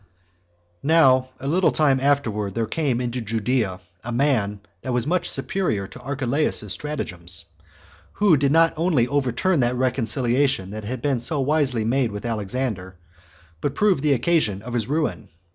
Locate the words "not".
8.51-8.73